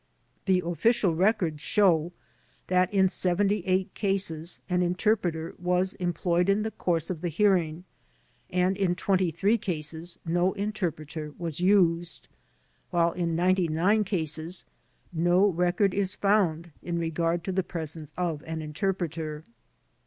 [0.47, 2.11] Xlie official records show
[2.69, 7.83] that in 78 cases an interpreter vv^a.s employed in the course of the hearing,
[8.49, 12.27] in 23 cases T\o interpreter was used,
[12.89, 14.65] while in 99 cases
[15.13, 19.43] no record is found in regard to the presence of an interpreter.